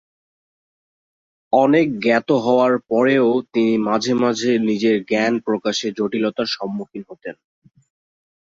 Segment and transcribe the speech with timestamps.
[1.53, 7.35] অনেক জ্ঞাত হওয়ার পরেও তিনি মাঝে মাঝে নিজের জ্ঞান প্রকাশে জটিলতার সম্মুখীন হতেন।